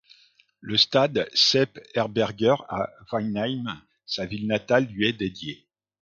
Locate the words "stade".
0.77-1.29